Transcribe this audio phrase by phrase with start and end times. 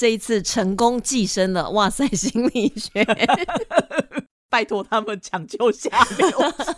[0.00, 3.04] 这一次成功寄生了，哇塞，心理学，
[4.48, 6.26] 拜托他们抢救下流。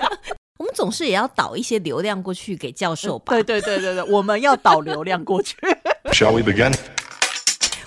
[0.59, 3.33] 我们总是也要导一些流量过去给教授吧？
[3.33, 5.57] 对对对对对，我们要导流量过去。
[6.11, 6.75] Shall we begin?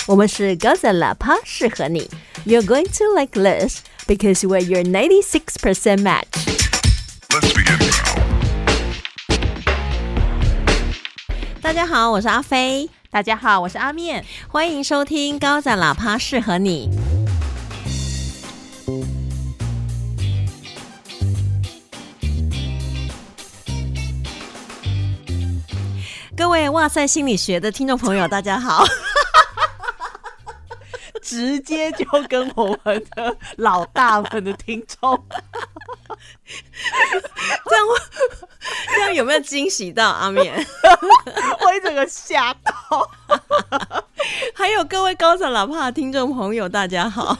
[0.07, 2.09] 我们是高赞喇叭，适合你。
[2.45, 6.45] You're going to like this because we're your 96% match.
[7.31, 8.21] Let's begin now.
[11.61, 14.25] 大家好，我是阿飞，大家好，我是阿面。
[14.49, 16.89] 欢迎收听高赞喇叭，适合你。
[26.35, 28.83] 各位哇塞心理学的听众朋友，大家好。
[31.25, 35.25] 直接就跟我们的老大们的听众，
[37.65, 37.85] 这样
[38.93, 40.53] 这样有没有惊喜到阿面？
[41.65, 43.09] 我一整个吓到。
[44.53, 47.35] 还有各位高层喇叭的听众朋友，大家好。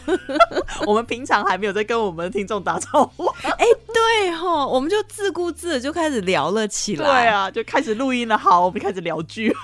[0.85, 3.27] 我们平常还没有在跟我们的听众打招呼。
[3.43, 7.05] 哎，对哈，我们就自顾自的就开始聊了起来。
[7.05, 8.35] 对啊，就开始录音了。
[8.37, 9.55] 好，我们开始聊剧。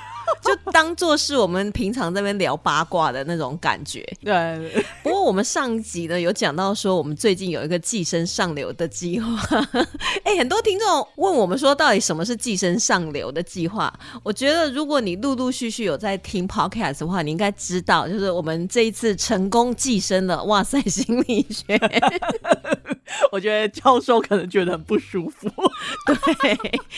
[0.43, 4.01] 就当做是我们平常这边聊八卦的那种感觉。
[4.23, 9.37] 对，不过我们上集呢有讲到说，我们最近有一个寄生上流的计划。
[10.23, 13.93] 哎，很多听众问我们说，到底什么是寄生上流的计划？
[14.23, 20.43] 我觉得如果你陆陆续续有在听 podcast 的话，你应该知道，就是我们这一次成功寄生了。
[20.45, 21.79] 哇塞，心理学。
[23.31, 25.49] 我觉得教授可能觉得很不舒服，
[26.07, 26.55] 对，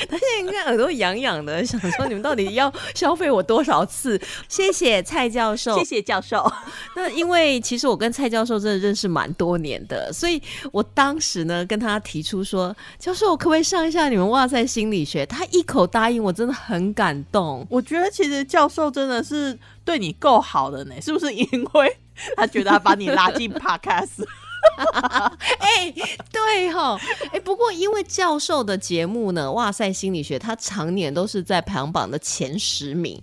[0.08, 4.20] 他现在应该耳朵痒痒的，想说你们到底要消费我多少次？
[4.48, 6.52] 谢谢蔡教授，谢谢教授。
[6.96, 15.26] 那因为其实我跟蔡教授真的认识蛮多年的，所以我当时呢跟他提出说，教授可不可以上一下你们哇塞心理学？
[15.26, 17.66] 他一口答应，我真的很感动。
[17.70, 21.32] 我觉得其实教授真的是对你够好的呢，是不是？
[21.34, 21.98] 因为
[22.36, 24.24] 他觉得他把你拉进 Podcast。
[25.60, 25.94] 哎，
[26.32, 27.00] 对哈，
[27.32, 33.22] 哎，不过因为教授的节目呢，哇塞，心理学他常年都是在排行榜的前十名。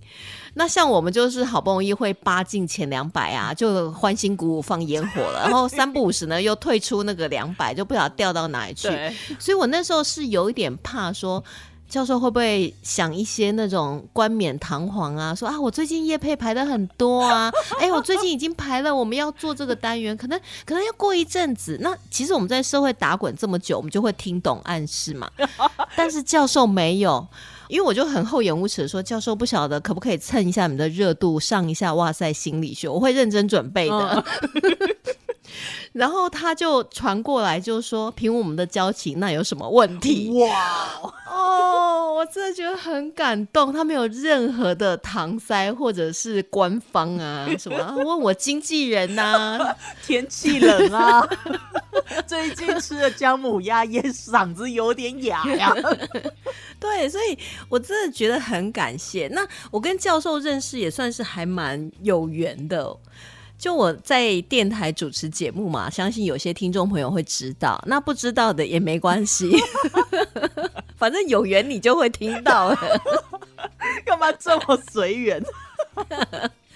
[0.55, 8.89] 那像我们就是好不容易会扒进前两百啊，就欢欣鼓舞放烟火了，然后三不五时呢又退出那个两百，就不晓得掉到哪里去。
[9.39, 11.43] 所以我那时候是有一点怕说。
[11.91, 15.35] 教授会不会想一些那种冠冕堂皇啊？
[15.35, 21.77] 说啊，我最近夜配排的很多啊， 哎，我最近已经排了，我们要做这个单元，可能可能要过一阵子。
[21.81, 25.29] 那其实我们在社会打滚这么久，我们就会听懂暗示嘛。
[25.97, 27.27] 但是教授没有，
[27.69, 34.25] 因为我就很厚颜无耻的说，教授不晓得可不可以蹭一下你们的热度，上一下哇塞心理学，我会认真准备的。
[35.93, 40.31] 然后他就传过来，就说凭我们的交情，那有什么问题？
[40.31, 43.73] 哇哦，我真的觉得很感动。
[43.73, 49.59] 他没有任何的搪塞，或者是官方啊什么问我经纪人呐，
[50.05, 51.27] 天气冷啊，
[52.27, 55.75] 最近吃了姜母鸭，也嗓子有点哑呀。
[56.81, 57.39] 对，所以
[57.69, 59.29] 我真的觉得很感谢。
[59.29, 62.97] 那我跟教授认识也算是还蛮有缘的。
[63.61, 69.53] 就我在电台主持节目嘛，相信有些听众朋友会知道，那不知道的也没关系，
[70.97, 72.75] 反正有缘你就会听到。
[74.07, 75.43] 干嘛这么随缘？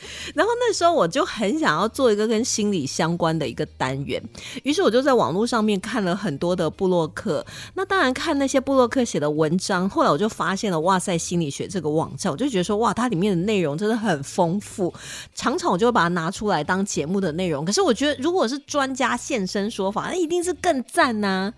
[0.35, 4.23] 然后那时候我就很想要做一个跟心理相关的一个单元，
[4.63, 7.45] 于是我就在网络上面看了很多的布洛克。
[7.75, 14.93] 那当然看那些布洛克写的文章，后来我就发现了哇塞心理学这个网站，我就觉得说哇，它里面的内容真的很丰富，
[15.35, 17.65] 常常我就会把它拿出来当节目的内容。
[17.65, 21.53] 可是我觉得如果是专家现身说法，那一定是更赞呐。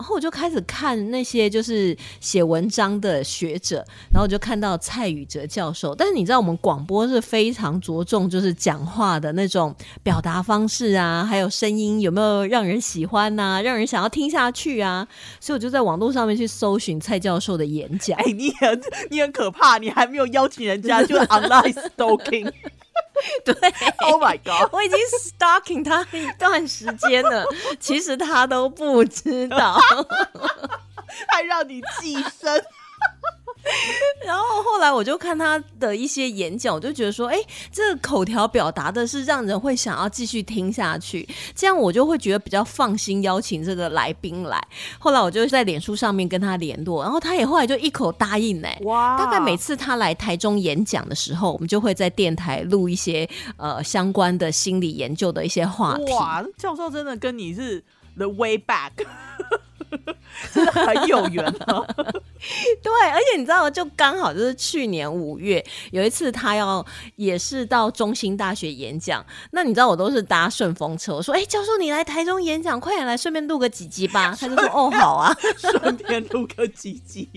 [0.00, 5.94] 然后我就开始看那些就是写文章的学者，然后我就看到蔡宇哲教授。
[5.94, 15.06] 但是你知道，我们广播是非常着重就是讲话的那种表达方式啊，还有声音有没有让人喜欢呐，让人想要听下去啊。
[15.38, 18.16] 所以我就在网络上面去搜寻蔡教授的演讲。
[18.24, 18.80] 哎，你很
[19.10, 22.50] 你很可怕，你还没有邀请人家就 online stalking。
[23.44, 23.54] 对
[23.98, 27.44] ，Oh my God，我已经 stalking 他一段时间了，
[27.78, 29.78] 其实他都不知道，
[31.28, 32.62] 还让你寄生。
[34.26, 37.36] 然后后来我就看他的一些演讲，我就觉得说，哎，
[37.72, 44.62] 这个口条表达的是让人会想要继续听下去，这样我就会觉得比较放心邀请这个来宾来。
[44.98, 49.18] 后来我就在脸书上面跟他联络，然后他也后来就一口答应哎，哇！
[49.18, 56.12] 大概每次他来台中演讲的时候，我们就会在电台录一些呃相关的心理研究的一些话题。
[56.12, 57.82] 哇，教授真的跟你是
[58.16, 58.92] the way back。
[60.52, 61.84] 真的很有缘啊。
[62.82, 66.84] 对，而且你知道，就刚好就是去年五月有一次，他要
[67.16, 69.24] 也是到中兴大学演讲。
[69.52, 75.36] 那你知道我都是搭顺风车，我说：“哎、教授你来台中演讲，快点来，顺便录个几集吧。”他就说：“哦，好啊。
[75.58, 77.28] 顺便录个几集。”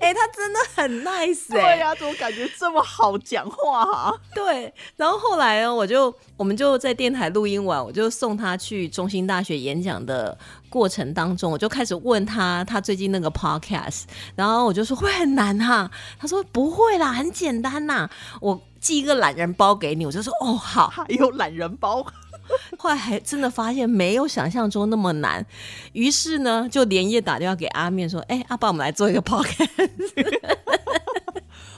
[0.00, 4.12] 哎、他真的很 nice 哎、对呀、怎么感觉这么好讲话啊？
[4.34, 10.36] 对，然后后来呢，我就我们就在电台录音完，我就送他去中兴大学演讲的
[10.68, 14.02] 过程当中，我就开始问他他最近那个 podcast，
[14.34, 18.08] 然后我就说会很难哈、他说不会啦，很简单呐，
[18.40, 22.04] 我寄一个懒人包给你，我就说哦好， 还有懒人包，
[22.78, 25.44] 后来还真的发现没有想象中那么难，
[25.92, 29.68] 于是呢就连夜打电话给阿面说，哎、阿爸，我们来做一个 podcast。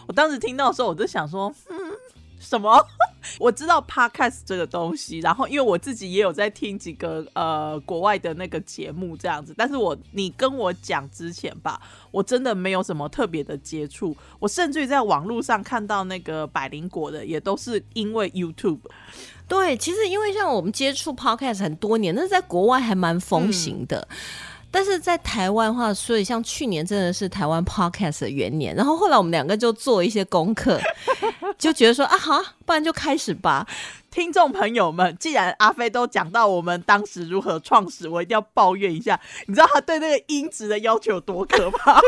[0.07, 1.77] 我当时听到的时候，我就想说，嗯，
[2.47, 2.87] 什么？
[3.41, 11.81] 我知道 podcast 这个东西，然后因为我自己也有在听几个呃国外的那个节目这样子，但是我你跟我讲之前吧，
[12.13, 18.79] 我真的没有什么特别的接触，我甚至于在网络上看到那个百灵果的，也都是因为 YouTube。
[19.49, 24.07] 对，其实因为像我们接触 podcast 很多年，那是在国外还蛮风行的。
[24.71, 30.81] 但是在台湾话，所以像去年真的是台湾 podcast 的元年，然后后来我们两个就做一些功课，
[31.59, 33.67] 就觉得说啊，哈，不然就开始吧。
[34.17, 39.21] 听众朋友们，既然阿飞都讲到我们当时如何创始，我一定要抱怨一下。
[39.47, 42.01] 你知道他对那个音质的要求有多可怕吗？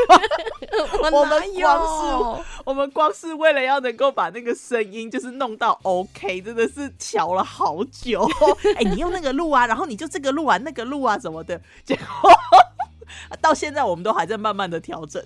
[1.13, 8.27] 我们有光是我们光是为了要能够把那个声音就是弄到 OK，真的是调了好久。
[8.77, 12.33] 哎、你用那个录啊，然后你就这个录啊，那个录啊什么的，结果
[13.41, 15.23] 到现在我们都还在慢慢的调整。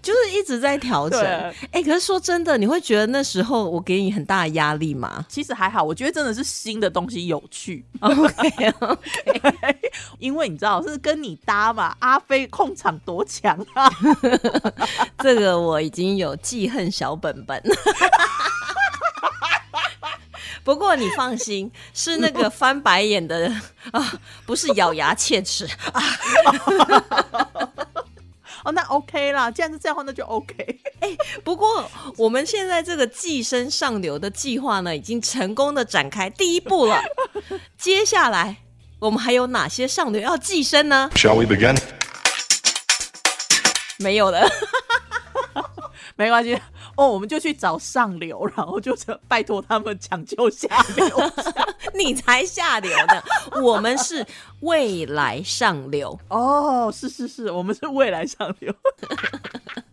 [0.00, 1.18] 就是一直在调整。
[1.20, 7.84] 对哎、可是说真的，你会觉得那时候我给你很大的压力吗其实还好，我觉得真的是新的东西有趣。？
[8.00, 8.76] OK，
[10.18, 13.90] 因为你知道是跟你搭嘛，阿飞控场多强啊！
[15.18, 17.60] 这个我已经有记恨小本本。
[20.66, 23.48] 不过你放心， 是那个翻白眼的
[23.92, 26.02] 啊，不是咬牙切齿啊。
[28.64, 30.80] 哦，那 OK 啦，既然是这样的话，那就 OK。
[31.44, 37.00] 不过我们现在这个寄生上流的计划呢，已经成功的展开第一步了。
[37.78, 38.56] 接下来
[38.98, 41.80] 我们还有哪些上流要寄生呢？Shall we begin?
[43.98, 44.50] 没有了。
[46.16, 46.60] 没关系
[46.96, 51.32] 哦，我们就去找上流，然后就是拜托他们抢救下流。
[51.94, 53.22] 你才下流呢，
[53.62, 54.26] 我们是
[54.60, 56.18] 未来上流。
[56.28, 58.74] 哦，是是是，我们是未来上流。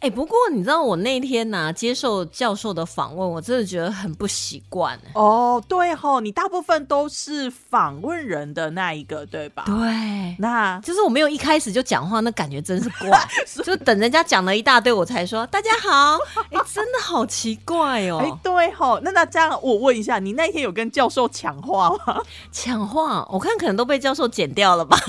[0.00, 4.96] 哎、不过你知道我那天呢、接受教授的访问，我真的觉得很不习惯。
[5.14, 9.64] 哦，对吼，你大部分都是访问人的那一个，对吧？
[9.66, 13.26] 对，那就是我没有一开始就讲话，那感觉真是怪，
[13.64, 16.18] 就等人家讲了一大堆，我才说大家好。
[16.52, 22.22] 哎、真的好奇怪哦哎、哦，对吼，那那这样我问一下，你那天有跟教授抢话吗？
[22.52, 24.96] 抢话，我看可能都被教授剪掉了吧。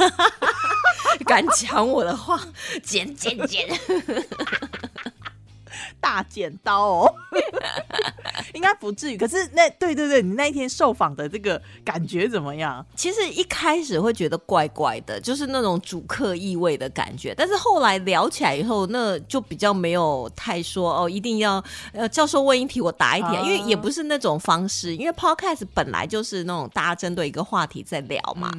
[1.25, 2.39] 敢抢我的话，
[2.83, 3.67] 剪剪剪！
[5.99, 7.13] 大剪刀哦，
[8.53, 9.17] 应该不至于。
[9.17, 12.85] 可是那对对对，你那一天受访的这个感觉怎么样？
[12.95, 17.33] 其实一开始会觉得怪怪的，就是那种主客意味的感觉。
[17.35, 21.63] 但是后来聊起来以后，那就比较没有太说哦，一定要
[21.93, 24.95] 呃教授问一题我答一题，啊因为也不是那种方式。
[24.95, 28.51] 因为 podcast 本来就是那种大家针对一个话题在聊嘛。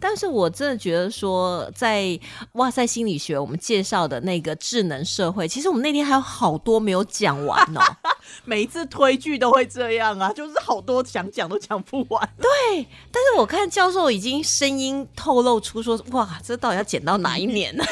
[0.00, 2.18] 但是我真的觉得说，在
[2.52, 7.80] 哇塞心理学我们介绍的那个智能社会，其实我们那天还有好多没有讲完哦。
[8.44, 12.28] 每一次推剧都会这样啊，就是好多想讲都讲不完。
[12.40, 17.84] 对，但是我看教授已经声音透露出说，哇，这到底要剪到哪一年呢？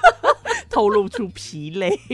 [0.70, 1.98] 透露出疲累。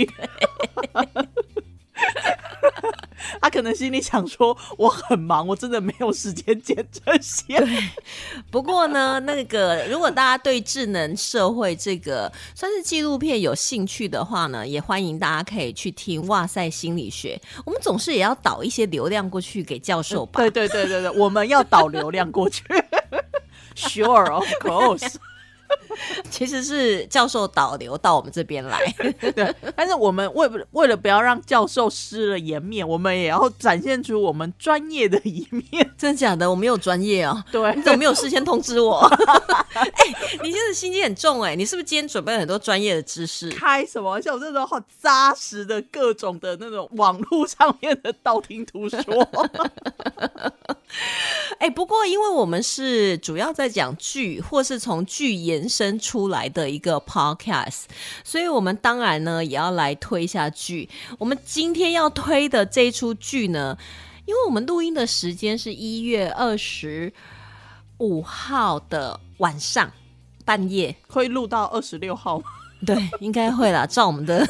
[3.40, 7.56] 他可能心里想说：“我很忙，我真的没有时间剪这些。
[8.50, 17.40] 不过呢，那个如果大家对智能社会这个算是纪录片有兴趣的话呢，也欢迎大家可以去听《哇塞心理学》。
[17.64, 20.40] 我们总是也要导一些流量过去给教授吧？
[20.40, 22.64] 对对对对对，我们要导流量过去。
[23.76, 25.16] Sure, of course。
[26.30, 28.78] 其实是教授导流到我们这边来。
[29.34, 35.90] 对，但是我们为不为了不要让教授失了颜面，我们也要展现出我们专业的一面。
[35.96, 36.48] 真的假的？
[36.48, 37.44] 我没有专业啊。
[37.50, 38.98] 对你怎么没有事先通知我？
[39.74, 39.90] 哎、
[40.42, 43.50] 你真的心机很重哎、你是不是今天准备了很多专业的知识？
[43.50, 44.34] 开什么玩笑？
[44.34, 49.02] 我这种好扎实的各种的那种网络上面的道听途说。
[51.58, 57.84] 哎、 哎、不过因为我们是主要在讲剧，或是从剧延伸出来的一个 podcast，
[58.24, 60.88] 所以我们当然呢也要来推一下剧。
[61.18, 63.76] 我们今天要推的这一出剧呢，
[64.26, 67.12] 因为我们录音的时间是一月二十
[67.98, 69.90] 五号的晚上
[70.44, 72.44] 半夜，会录到二十六号吗？
[72.86, 74.46] 对，应该会啦，照我们的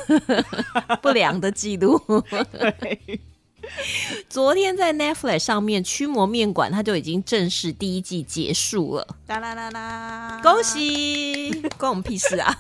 [1.01, 1.97] 不良的记录。
[2.81, 3.21] 对，
[4.29, 10.63] 昨天在 Netflix 上面，《驱魔面馆》它就已经正式第一季结束了，哒啦啦啦，恭！
[10.63, 11.51] 喜！
[11.79, 12.55] 关我们屁事啊！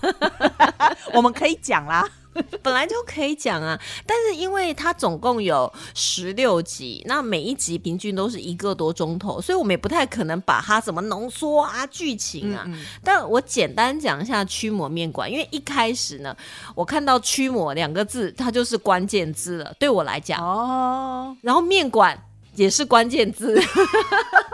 [1.14, 2.08] 我们可以讲啦。
[2.62, 12.64] 本来就可以讲啊，但是因为它总共有十六集，那每一集平均都是一个多钟头，所以我们也不太可能把它怎么浓缩啊剧情啊。
[12.66, 16.36] 嗯但我简单讲一下《驱魔面馆》，因为一开始呢，
[16.74, 20.40] 我看到“驱魔”两个字，它就是关键字了，对我来讲。
[20.44, 22.20] 哦，然后面馆
[22.54, 23.60] 也是关键字，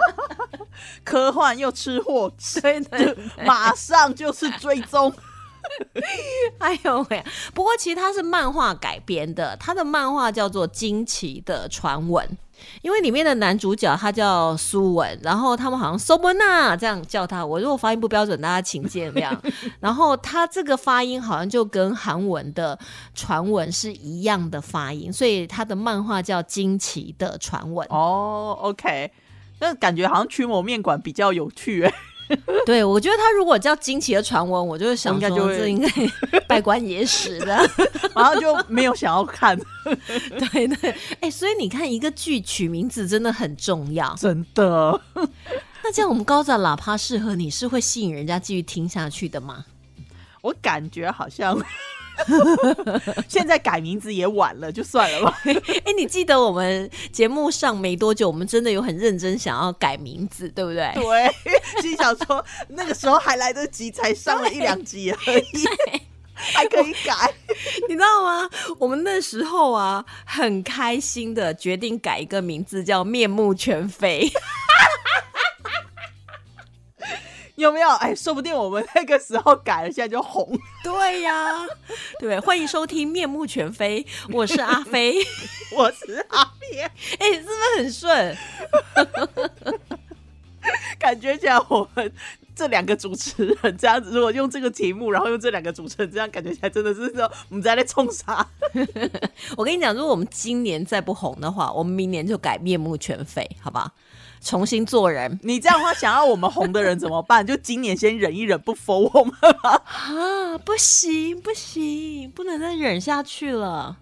[1.05, 5.13] 科幻又吃货， 对对马上就是追踪。
[6.59, 7.25] 哎呦喂！
[7.55, 12.27] 不过其实它是漫画改编的，它的漫画叫做《惊奇的传闻》，
[12.83, 17.45] 因为里面的男主角他叫苏文，然后他们好像苏文娜这样叫他。
[17.45, 19.37] 我如果发音不标准，大家请见谅。
[19.81, 22.79] 然后他这个发音好像就跟韩文的
[23.15, 27.87] 传闻是一样的发音，所以他的漫画叫《惊奇的传闻》。
[27.95, 29.11] 哦，OK，
[29.61, 31.93] 那感觉好像驱魔面馆比较有趣哎。
[32.67, 35.89] 对，我觉得他如果叫《惊奇的传闻》，我就是想说这应该
[36.49, 37.69] 拜官野史的。
[38.15, 39.59] 然后就没有想要看，
[40.39, 44.15] 对对，哎、所以你看，一个剧取名字真的很重要。
[44.15, 45.01] 真的。
[45.83, 49.65] 那这样，我们高赞喇叭适合你是会吸引人家继续听下去的吗？
[50.43, 51.57] 我感觉好像
[53.29, 55.39] 现在改名字也晚了，就算了吧。
[55.45, 60.91] 哎、你记得我们节目上没多久，我们真的有很认真想要改名字，对不对？
[60.95, 65.65] 对，心想说那个时候还来得及，才上了一两集而已，
[66.35, 67.33] 还可以改。
[67.89, 68.49] 你知道吗？
[68.79, 74.31] 我们那时候啊，很开心的决定改一个名字，叫面目全非。
[77.63, 77.89] 有没有？
[77.91, 80.59] 哎，说不定我们那个时候改了，现在就红。
[80.83, 81.65] 对呀、
[82.19, 84.03] 对，欢迎收听《面目全非》，
[84.33, 85.15] 我是阿飞。
[85.77, 86.91] 我是阿 pierre，
[87.21, 88.37] 哎、是不是很顺？
[90.99, 92.13] 感觉起来我们
[92.55, 98.45] 这两个主持人这样子，如果用这个题目，然后用这两个主持人这样，感觉起来真的是说我们在那冲啥？
[99.57, 103.93] 我跟你讲，如果我们今年再不红的话，我们明年就改面目全非，好吧？
[104.45, 107.45] 重新做人你这样的话，想要我们红的人怎么办？
[107.47, 109.33] 就今年先忍一忍，不否我们
[109.63, 109.71] 吗？
[109.85, 110.59] 啊！
[110.59, 113.97] 不行，不行，不能再忍下去了。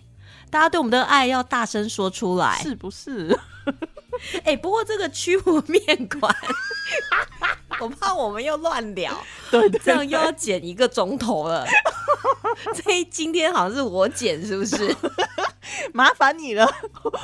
[0.50, 2.58] 大家对我们的爱要大声说出来。
[2.62, 3.38] 是不是？
[4.44, 6.34] 哎、不过这个驱魔面馆，
[7.80, 9.12] 我怕我们又乱聊，
[9.50, 11.66] 对对这样又要剪一个钟头了。
[12.74, 14.94] 这一今天好像是我剪，是不是？
[15.94, 16.68] 麻烦你了，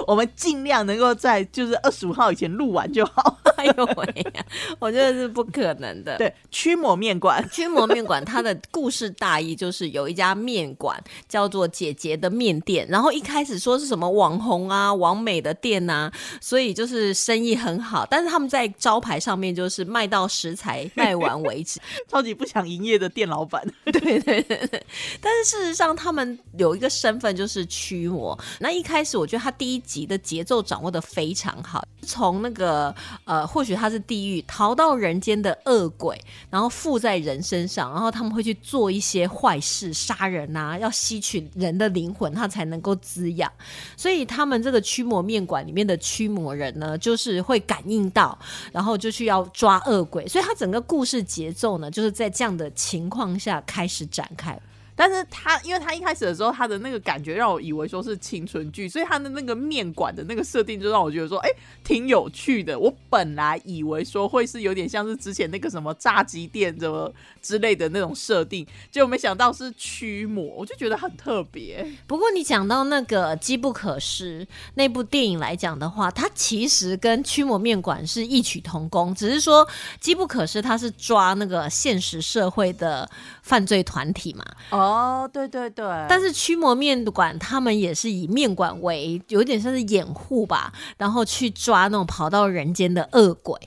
[0.07, 3.39] 我们尽量能够在就是二十五号以前录完就好。
[3.57, 4.45] 哎呦喂呀，
[4.79, 6.17] 我觉得是不可能的。
[6.17, 21.81] 对，驱魔面馆，驱魔面馆，它的故事大意就是有一家面馆叫做姐姐的面店，然后一开始说是什么网红啊、网美的店啊、所以就是生意很好，但是他们在招牌上面就是卖到食材卖完为止。
[22.07, 23.67] 超级不想营业的店老板。
[23.87, 24.87] 对对对对，
[25.23, 28.39] 但是事实上他们有一个身份就是驱魔。
[28.61, 43.51] 那一开始我觉得他第一集的节奏掌握的非常好，从那个呃，或许他是地狱逃到人间的恶鬼，然后附在人身上，然后他们会去做一些坏事，杀人啊，要吸取人的灵魂，他才能够滋养。
[43.97, 48.39] 所以他们这个驱魔面馆里面的驱魔人呢，就是会感应到，
[48.73, 50.27] 然后就去要抓恶鬼。
[50.29, 54.59] 所以他整个故事节奏呢，就是在这样的情况下开始展开。
[54.97, 61.51] 但是他，因为他一开始的时候，他的那个感觉让我以为说是青春剧，所以他的那个面馆的那个设定就让我觉得说，哎、
[61.85, 62.79] 挺有趣的。
[62.79, 67.13] 我本来以为说会是有点像是之前那个什么炸鸡店什么
[67.43, 71.87] 之类的那种设定，结果没想到是驱魔，我就觉得很特别。
[72.07, 79.67] 不过你讲到那个《机不可失》那部电影来讲的话，它其实跟《驱魔面馆》是异曲同工，只是说
[80.01, 83.09] 《机不可失》它是抓那个现实社会的
[83.43, 93.59] 犯罪团体嘛，哦，哦对对对，但是驱魔面馆他们也是以面馆为有点像是掩护吧，然后去抓那种跑到人间的恶鬼。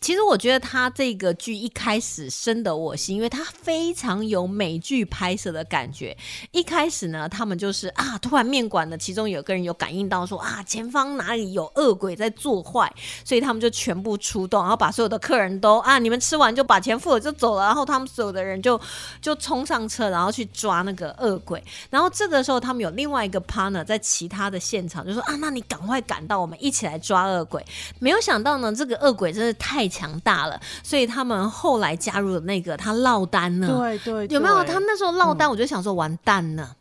[0.00, 6.16] 其实我觉得他这个剧一开始深得我心，因为他非常有美剧拍摄的感觉。
[6.52, 12.92] 一开始呢，他们就是啊，突然面馆的其中有个人有感应到说啊，前方哪里有恶鬼在作坏，
[13.24, 18.80] 所以他们就全部出动，然后把所有的客人都啊，你们吃完就把钱付了就走了，然后他们所有的人就
[19.20, 21.62] 就冲上车，然后去抓那个恶鬼。
[21.90, 27.64] 然后这个时候，他们有另外一个 partner 在其他的现场就说啊，那你赶快赶到，我们一起来抓恶鬼。
[27.98, 33.66] 没有想到呢，这个恶鬼真的太强大了，所以他们后来加入了那个他落单呢。
[33.66, 34.62] 对对，有没有？
[34.62, 36.76] 对他那时候落单，我就想说完蛋了，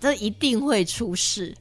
[0.00, 1.54] 这一定会出事。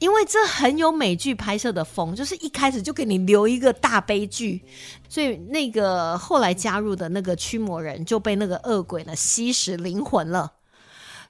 [0.00, 4.62] 因为这很有美剧拍摄的风，就是一开始就给你留一个大悲剧，
[5.08, 10.52] 所以那个后来加入的那个驱魔人就被那个恶鬼呢吸食灵魂了。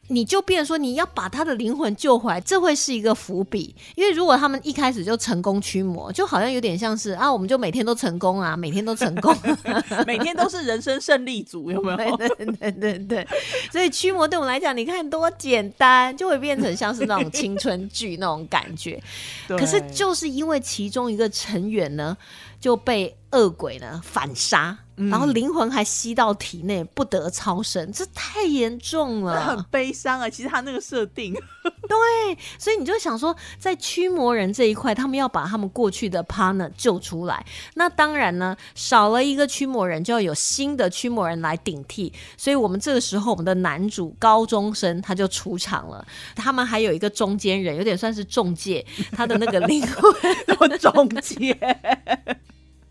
[0.08, 3.74] 你就变说你要把他的灵魂救回来，这会是一个伏笔。
[3.94, 9.36] 因为如果他们一开始就成功驱魔，就好像有点像是啊，我们就每天都成功啊，每天都成功，
[10.06, 12.16] 每天都是人生胜利组，有没有？
[12.16, 13.28] 对对对对对，
[13.70, 19.00] 所以驱魔对我们来讲，你看多简单，就会变成像是那种青春剧那种感觉。
[19.48, 22.16] 可是就是因为其中一个成员呢
[22.58, 29.64] 就被恶鬼呢反杀，嗯然后灵魂还吸到体内，不得超生，这太严重了很。
[29.70, 30.28] 悲伤啊！
[30.28, 37.44] 其实他那个设定， 对，所以你就想说，在驱魔人这一块，他们要把他们过去的 partner 救出来。
[37.74, 42.12] 那当然呢，少了一个驱魔人，就要有新的驱魔人来顶替。
[42.36, 46.04] 所以我们这个时候，我们的男主高中生他就出场了。
[46.34, 50.12] 他们还有一个中间人，有点算是中介，他的那个灵魂。
[50.58, 51.56] 我中介。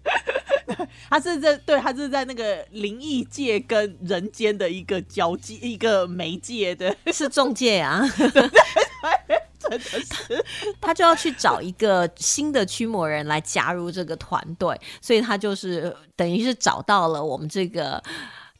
[1.09, 8.03] 他是在对，他是在那个灵异界跟人间的一个交界，一个媒介的， 是中介啊，
[9.59, 10.45] 真的是
[10.79, 18.01] 他就要去找一个新的驱魔人来加入这个团队，所以他就是等于是找到了我们这个。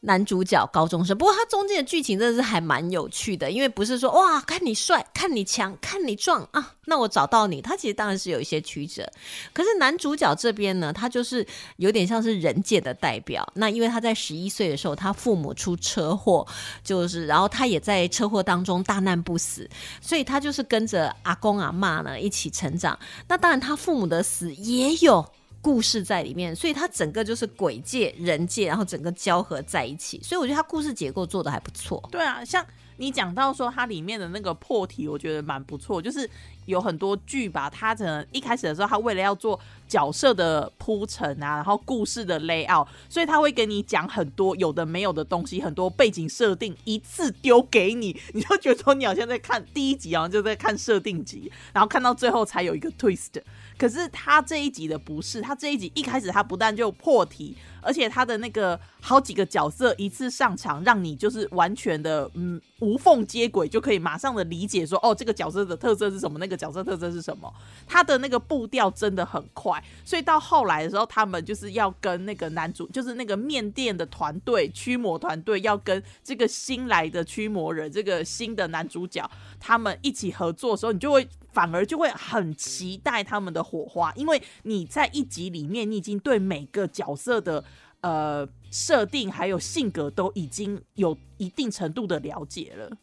[0.00, 9.10] 男主角高中生，不过他中间的剧情真的是还蛮有趣的，因为不是说哇看你帅、看你强、看你壮啊，那我找到你，他其实当然是有一些曲折。
[9.52, 13.46] 可是男主角这边呢，他就是有点像是人界的代表。
[13.54, 16.46] 那因为他在十一岁的时候，他父母出车祸，
[16.84, 19.68] 就是然后他也在车祸当中大难不死，
[20.00, 22.98] 所以他就是跟着阿公阿嬷呢一起成长。
[23.26, 25.24] 那当然，他父母的死也有
[25.68, 30.18] 故事在里面，所以它整个就是鬼界、人界，然后整个交合在一起。
[30.22, 32.02] 所以我觉得它故事结构做的还不错。
[32.10, 32.64] 对啊，像
[32.96, 36.26] 你讲到说它里面的那个破题，我觉得蛮不错，就是
[36.64, 53.40] 有很多剧吧，它可能一开始的时候，它为了要做角色的铺陈啊，然后故事的 layout，所以他会给你讲很多有的没有的东西，很多背景设定一次丢给你，你就觉得说你好像在看第一集，好像就在看设定集，然后看到最后才有一个 twist。
[53.78, 67.52] 可是他这一集的不是，他这一集一开始他不但就破题，而且他的那个好几个角色一次上场，让你就是完全的嗯无缝接轨，就可以马上的理解说哦这个角色的特色是什么，那个角色特色是什么。
[67.86, 81.28] 他的那个步调真的很快，所以到后来的时候，他们就是要跟那个男主，就是那个面店的团队驱魔团队，要跟这个新来的驱魔人，这个新的男主角，他们一起合作的时候，你就会。
[81.50, 87.64] 反而就会很期待他们的火花，因为你在一集里面，你已经对每个角色的
[88.00, 92.96] 呃设定还有性格都已经有一定程度的了解了。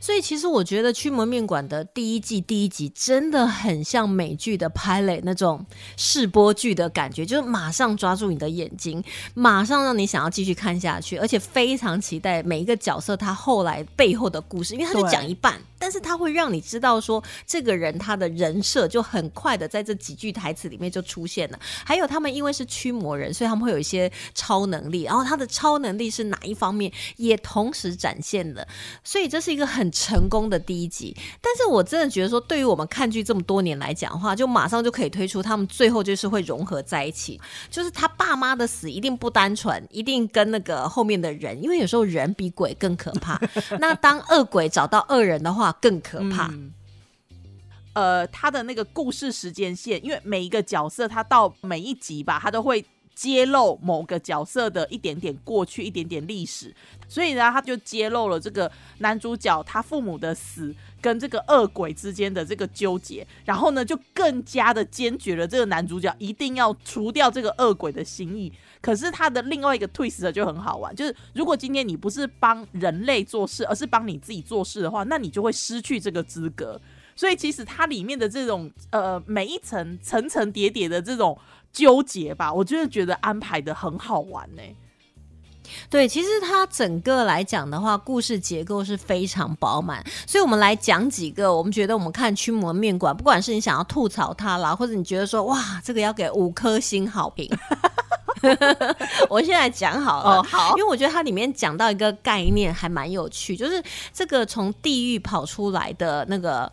[0.00, 5.64] 所以其实我觉得《驱魔面馆》的第一季第一集真的很像美剧的 pilot 那种
[5.96, 9.02] 试播剧的感觉，就是马上抓住你的眼睛，
[9.34, 21.58] 马上让你想要继续看下去，而且非常期待每一个角色他后来背后的故事，因为他就讲一半，但是他会让你知道说这个人他的人设就很快的在这几句台词里面就出现了。
[21.84, 28.66] 还有他们因为是驱魔人，所以他们会有一些超能力，然后他的超能力是哪一方面也同时展现的，
[29.02, 31.16] 所以这是一个很成功的第一集。
[31.40, 43.40] 但是我真的觉得说，对于我们看剧这么多年来讲的话，就马上就可以推出他们最后就是会融合在一起，就是他爸妈的死一定不单纯，一定跟那个后面的人，因为有时候人比鬼更可怕。
[43.80, 46.48] 那当恶鬼找到恶人的话，更可怕。
[46.48, 46.72] 嗯
[47.94, 52.82] 呃，他的那个故事时间线，因为每一个角色他到每一集吧，他都会
[53.22, 56.74] 揭露某个角色的一点点过去、一点点历史，
[57.06, 68.52] 所以呢，他就揭露了这个男主角他父母的死跟这个恶鬼之间的这个纠结，然后呢，就更加的坚决了这个男主角一定要除掉这个恶鬼的心意。
[68.80, 76.80] 可是他的另外一个 twist 就很好玩，就是如果今天你不是帮人类做事，而是帮你自己做事的话，那你就会失去这个资格。
[77.14, 81.38] 所以其实它里面的这种呃每一层层层叠叠的这种
[81.72, 82.52] 纠结吧。
[82.52, 84.62] 我真的觉得安排的很好玩呢、
[85.88, 97.48] 对，其实它整个来讲的话，故事结构是非常饱满，所以我们来讲几个，我们觉得我们看《驱魔面馆》，不管是你想要吐槽它啦，或者你觉得说哇，这个要给五颗星好评，
[99.30, 100.40] 我现在讲好了。
[100.40, 103.82] 哦，好因为我觉得它里面讲到一个概念还蛮有趣，就是
[104.12, 106.70] 这个从地狱跑出来的那个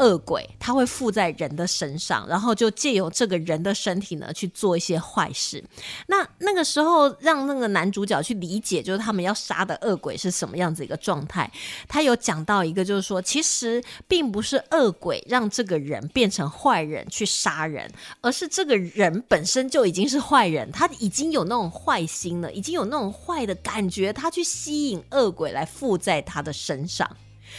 [0.00, 5.62] 恶鬼，他会附在人的身上，然后就借由这个人的身体呢去做一些坏事。
[6.06, 11.50] 那那个时候让那个男主角去理解，就是他们要杀的恶鬼是什么样子一个状态。
[11.86, 17.90] 他有讲到一个，就是说，其实并不是恶鬼让这个人变成坏人去杀人，
[18.22, 27.08] 而是这个人本身就已经是坏人，他已经有那种坏心了，已经有那种坏的感觉，他去吸引恶鬼来附在他的身上。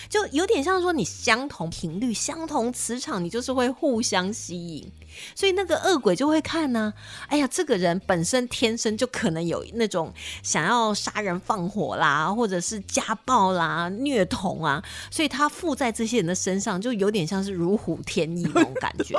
[0.10, 4.92] 就有点像说你相同频率、相同磁场，你就是会互相吸引，
[5.36, 6.94] 所以那个恶鬼就会看呢、
[7.28, 19.18] 哎呀，这个人本身天生就可能有那种想要杀人放火啦，或者是家暴啦、虐童啊，所以他附在这些人的身上，就有点像是如虎添翼那种感觉。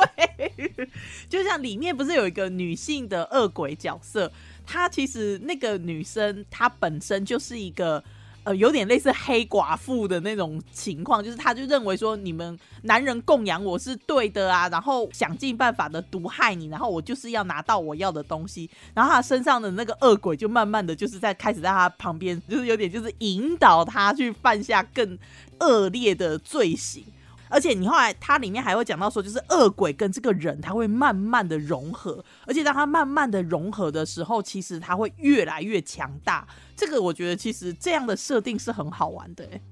[1.28, 4.30] 就像里面不是有一个女性的恶鬼角色，
[4.66, 8.02] 她其实那个女生她本身就是一个。
[8.44, 25.16] 呃，有点类似黑寡妇的那种情况，就是他就认为说你们男人供养我是对的啊，然后想尽办法的毒害你，然后我就是要拿到我要的东西，然后他身上的那个恶鬼就慢慢的就是在开始在他旁边，就是有点就是引导他去犯下更
[25.61, 27.05] 恶劣的罪行。
[27.52, 36.48] 而且你后来它里面还会讲到说，就是恶鬼跟这个人他会慢慢的融合，而且当他慢慢的融合的时候，其实他会越来越强大。
[36.74, 39.62] 这个我觉得其实这样的设定是很好玩的、欸。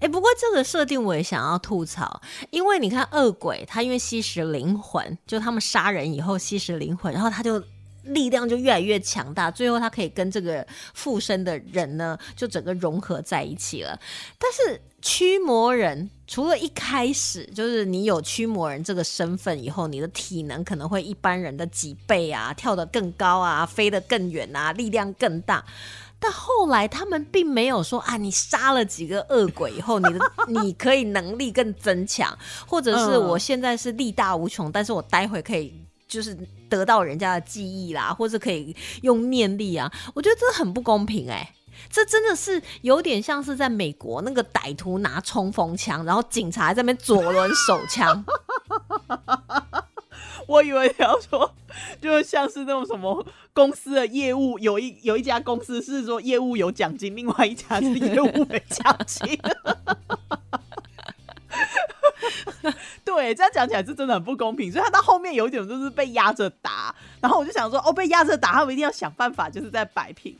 [0.00, 7.62] 哎、不过这个设定我也想要吐槽，因为你看恶鬼，他因为吸食灵魂，就他们杀人以后吸食灵魂，然后他就
[8.06, 13.98] 力量就越来越强大，最后他可以跟这个附身的人呢，就整个融合在一起了。
[14.38, 25.64] 但是驱魔人除了一开始就是你有驱魔人这个身份以后，你的体能可能会一般人的几倍啊，跳得更高啊，飞得更远啊，力量更大。
[26.18, 32.34] 但后来他们并没有说啊，你杀了几个恶鬼以后，你的 你可以能力更增强，
[32.66, 35.84] 或者是我现在是力大无穷，但是我待会可以
[36.14, 41.54] 就是得到人家的记忆啦，或者可以用念力啊，我觉得这很不公平哎、
[41.90, 48.24] 这真的是有点像是在美国那个歹徒拿冲锋枪，然后警察在那边左轮手枪，
[50.46, 51.52] 我以为你要说，
[52.00, 59.36] 就像是那种什么公司的业务，有一有一家公司是说业务有奖金，另外一家是业务没奖金。
[63.04, 70.36] 对，这样讲起来是真的很不公平，所以他到后面有一点就是被压着打，然后我就想说，哦，被压着打，他们一定要想办法，就是在摆平。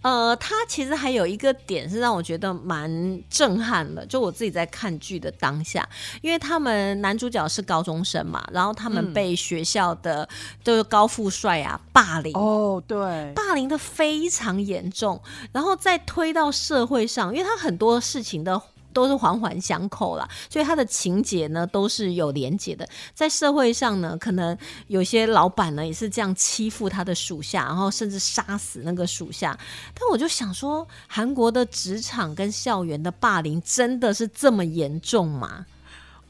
[0.00, 2.88] 呃，他其实还有一个点是让我觉得蛮
[3.28, 5.86] 震撼的，就我自己在看剧的当下，
[6.22, 10.26] 因为他们男主角是高中生嘛，然后他们嗯被学校的
[10.62, 12.32] 就是高富帅啊霸凌。
[12.34, 15.20] 哦，对，霸凌的非常严重，
[15.52, 18.58] 然后再推到社会上，因为他很多事情的
[18.98, 22.88] 都是环环相扣啦，所以他的情节呢都是有连结的。
[23.14, 24.56] 在社会上呢，可能
[24.88, 29.58] 有些老板呢也是这样欺负他的属下，然后甚至杀死那个属下。
[29.94, 35.66] 但我就想说，韩国的职场跟校园的霸凌真的是这么严重吗？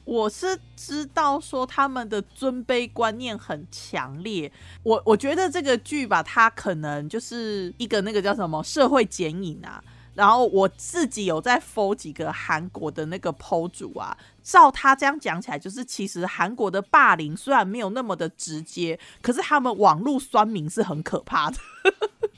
[0.04, 4.50] 我是知道说他们的尊卑观念很强烈，
[4.82, 9.84] 我我觉得这个剧吧，它可能就是一个那个叫什么社会剪影啊。
[10.18, 21.58] 然后我自己有在 follow 几个韩国的那个 PO 主啊，照他这样讲起来，就是其实韩国的霸凌虽然没有那么的直接，可是他们网络酸民是很可怕的。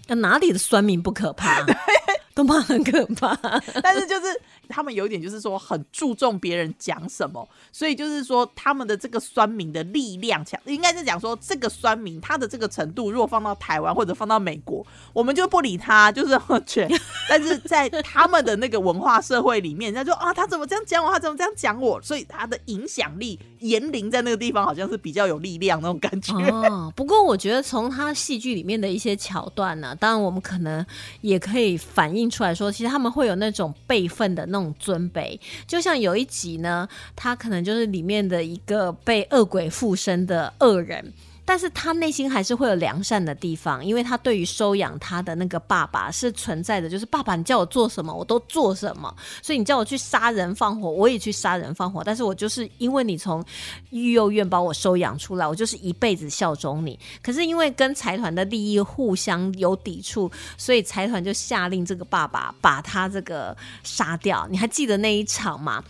[0.09, 1.65] 那哪里的酸民不可怕？
[2.35, 3.35] 都骂很可怕。
[3.83, 16.89] 但是就是他们有一点就是说很注重别人讲什么，所以就是说他们的这个酸民的力量强，应该是讲说这个酸民他的这个程度，如果放到台湾或者放到美国，我们就不理他，就是全。
[17.29, 26.33] 但是在他们的那个文化社会里面，人家就啊他怎么这样讲我，他怎么这样讲我，所以他的影响力言灵在那个地方好像是比较有力量那种感觉。
[26.51, 30.85] 哦，不过我觉得从他戏剧里面的一些桥段呢、当然我们可能
[31.21, 35.39] 也可以反映出来说，其实他们会有那种辈分的那种尊卑。
[35.67, 41.13] 就像有一集呢，他可能就是里面的一个被恶鬼附身的恶人。
[41.51, 53.45] 但是他内心还是会有良善的地方，因为他对于收养他的那个爸爸是存在的，就是爸爸你叫我做什么我都做什么，所以你叫我去杀人放火我也去杀人放火，但是我就是因为你从
[53.91, 56.97] 育幼院把我收养出来，我就是一辈子效忠你。
[57.21, 64.47] 可是因为跟财团的利益互相有抵触，所以财团就下令这个爸爸把他这个杀掉。
[64.49, 65.83] 你还记得那一场吗？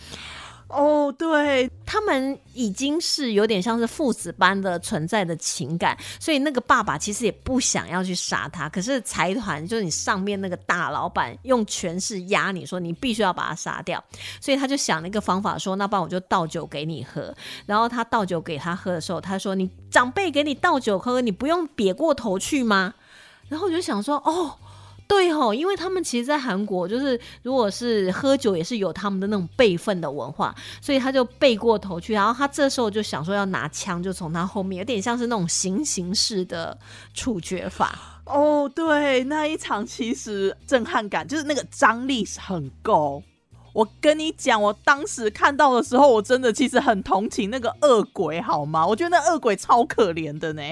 [0.71, 14.03] 哦，对，他们已经是有点像是父子般的存在的情感，所以那个爸爸其实也不想要去杀他，可是财团就是你上面那个大老板用权势压你说你必须要把他杀掉，
[14.41, 17.35] 所以他就想了一个方法说，那不然我就倒酒给你喝。
[17.67, 22.95] 然后他倒酒给他喝的时候，他说你长辈给你倒酒喝，你不用瘪过头去吗？
[23.49, 24.57] 然后我就想说，哦。
[25.11, 36.79] 对吼，因为他们其实，在韩国就是，如果是喝酒，也是有他们的那种辈分的文化，所以他就背过头去，然后他这时候就想说要拿枪，就从他后面，有点像是那种行刑式的
[37.13, 38.23] 处决法。
[38.27, 43.21] 哦，对，那一场其实震撼感就是那个张力是很够。
[43.73, 48.87] 我跟你讲，我当时看到的时候，我真的其实很同情那个恶鬼，好吗？
[48.87, 50.63] 我觉得那恶鬼超可怜的呢。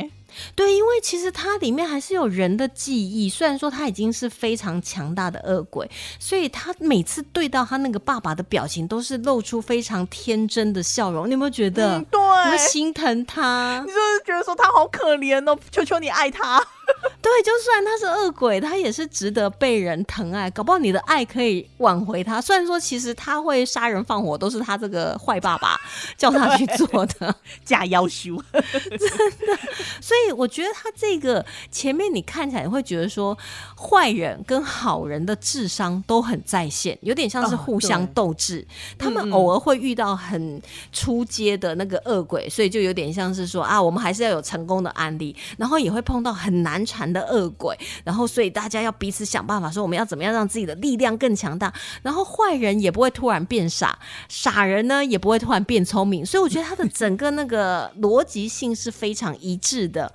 [0.55, 11.27] 对，因为其实它里面还是有人的记忆，虽然说他已经是非常强大的恶鬼，所以他每次对到他那个爸爸的表情，都是露出非常天真的笑容。
[11.27, 12.01] 你有没有觉得？
[12.11, 13.83] 对，你会心疼他？
[13.87, 16.65] 你就是觉得说他好可怜哦，求求你爱他。
[17.21, 20.51] 对，就算他是恶鬼，他也是值得被人疼爱。
[20.51, 22.41] 搞不好你的爱可以挽回他。
[22.41, 25.79] 虽然说其实他会杀人放火，都是他这个坏爸爸
[26.17, 29.01] 叫他去做的， 假要修， 真
[29.47, 29.59] 的。
[30.01, 33.37] 所以我觉得他这个前面你看起来会觉得说，
[33.77, 38.67] 坏人跟好人的智商都很在线，有点像是互相斗智。
[38.97, 46.78] 他们偶尔会遇到很出街的那个恶鬼，所以就有点像是说啊，我们还是要有成功的案例，然后也会碰到很难。
[46.85, 51.73] 缠的恶鬼，然后所以大家要彼此想办法，说我们要怎么样让自己的力量更强大。
[52.03, 56.25] 然后坏人也不会突然变傻，傻人呢也不会突然变聪明。
[56.25, 60.13] 所以我觉得他的整个那个逻辑性是非常一致的。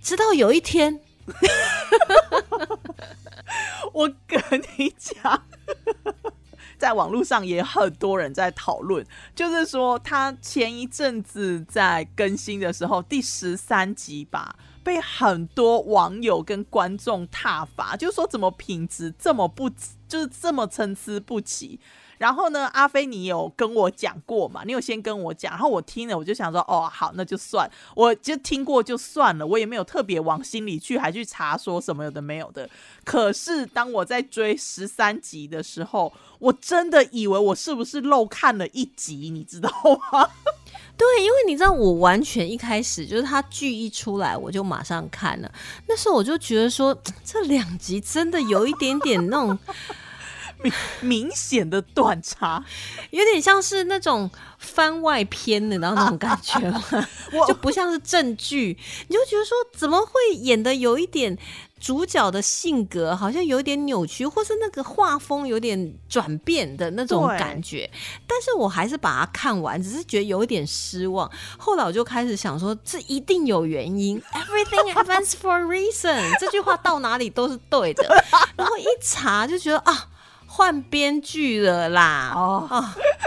[0.00, 1.00] 直到有一天，
[3.92, 4.40] 我跟
[4.76, 5.42] 你讲，
[6.78, 14.54] 在网络上也很多人在讨论，就是说他前一阵子在更新的时候，第十三集吧。
[14.86, 19.68] 被很多网友跟观众挞伐，就是说怎么品质这么不，
[20.06, 21.80] 就是这么参差不齐。
[22.18, 24.62] 然后呢，阿飞你有跟我讲过嘛？
[24.64, 32.70] 你有先跟我讲，然后我听了，我就想说，哦，好，那就算，我就听过就算了，我也没有特别往心里去，还去查说什么有的没有的。
[33.04, 39.68] 可是当我在追十三集的时候，我真的以为我是不是漏看了一集，你知道
[40.12, 40.30] 吗？
[40.96, 45.52] 对，因为你知道，我完全一开始就是他剧一出来，我就马上看了。
[45.86, 49.58] 那时候我就觉得说，这两集真的有一点点那种
[50.62, 52.64] 明明显的断差，
[53.10, 56.58] 有点像是那种番外篇的，然后那种感觉
[57.46, 58.76] 就不像是正剧。
[59.08, 61.36] 你就觉得说，怎么会演的有一点？
[61.80, 67.88] 主角的性格好像有点扭曲，或是那个画风有点转变的那种感觉，
[68.26, 71.30] 但是我还是把它看完，只是觉得有一点失望。
[71.58, 78.24] 后来我就开始想说，这一定有原因， Everything happens for a reason，这句话到哪里都是对的。
[78.56, 80.08] 然后一查就觉得啊。
[80.56, 82.32] 换编剧了啦！
[82.34, 82.66] 哦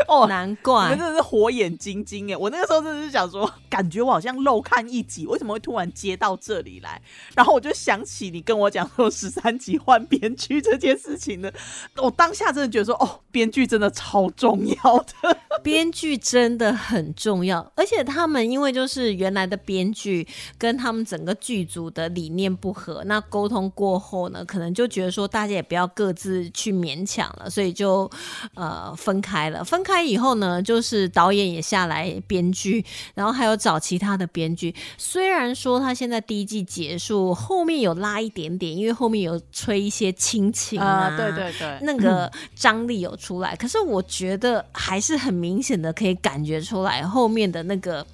[0.08, 2.36] 哦，难怪，你们真的是火眼金睛哎！
[2.36, 7.00] 我那个时候真的是想说，感觉我好像漏看一集，为什么会突然接到这里来？
[7.36, 11.52] 然后我就想起你跟我讲说十三集换编剧这件事情呢，
[11.98, 27.19] 我当下真的觉得说，哦，编剧真的超重要的，编剧真的很重要，而且他们因为就是原来的编剧跟他们整个剧组的理念不合，那沟通过后呢，可能就觉得说大家也不要各自去勉强。
[27.20, 28.10] 讲了，所以就
[28.54, 29.62] 呃分开了。
[29.62, 34.74] 分开以后呢，就是导演也下来编剧，然后还有找其他的编剧。
[34.98, 43.54] 虽然说他现在第一季结束，后面有拉一点点，因为后面有吹一些亲情啊，对对对，那个张力有出来。
[43.58, 48.06] 可是我觉得还是很明显的可以感觉出来，后面的那个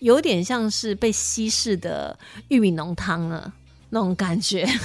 [0.00, 2.18] 有点像是被稀释的
[2.48, 3.52] 玉米浓汤了
[3.90, 4.66] 那种感觉。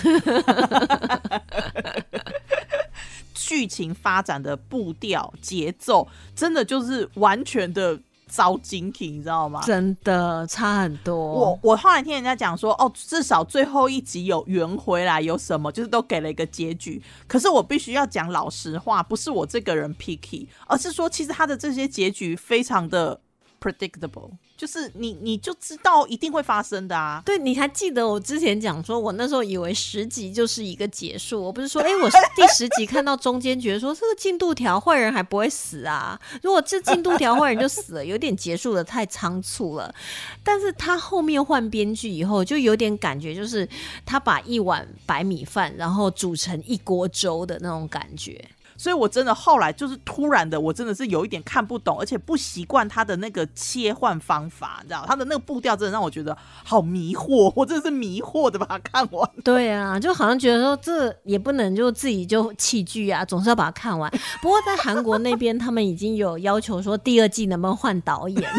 [3.45, 9.61] 剧情发展的步调节奏，真的就是完全的遭精品，你知道吗？
[9.65, 11.15] 真的差很多。
[11.15, 17.01] 我我后来听人家讲说，哦，至少最后一集有圆回来，有什么就是都给了一个结局。
[17.27, 23.19] 可是我必须要讲老实话，不是我这个人 picky，而是说其实他的这些结局非常的。
[23.63, 27.23] predictable，就是你你就知道一定会发生的啊。
[27.25, 39.95] 对，你还记得我之前讲说，我那时候以为十集就是一个结束，我不是说，哎，我第十集看到中间觉得说这个进度条坏人还不会死啊，如果这进度条坏人就死了，有点结束的太仓促了。
[40.43, 43.65] 但是他后面换编剧以后，就有点感觉，就是
[44.05, 48.43] 他把一碗白米饭，然后煮成一锅粥的那种感觉。
[48.83, 59.29] 所以我真的后来就是突然的，我真的是有一点看不懂，而且不习惯他的那个切换方法，你知道，他的那个步调真的让我觉得好迷惑，我真的是迷惑的把它看完。
[59.41, 64.11] 对啊，就好像觉得说这也不能就自己就弃剧啊，总是要把它看完。
[64.41, 68.51] 不过在韩国那边，他们已经有要求说第二季能不能换导演。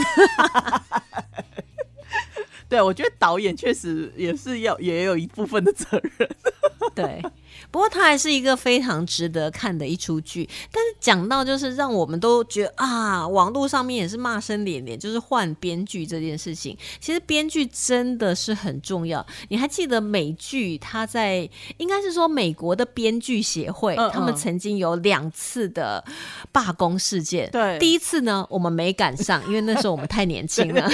[2.67, 6.27] 对，我觉得导演确实也是要也有一部分的责任。
[6.97, 7.23] 对。
[7.71, 16.77] 不过它还是一个非常值得看的一出剧，但是讲到就是让我们都觉得啊，网络上面也是骂声连连，就是换编剧这件事情。
[17.01, 19.25] 其实编剧真的是很重要。
[19.49, 20.79] 你还记得美剧？
[20.79, 26.05] 它在应该是说美国的编剧协会，他们曾经有两次的
[26.53, 27.51] 罢工事件。
[27.51, 30.89] 对，第一次呢，我们没赶上，因为那时候我们太年轻了，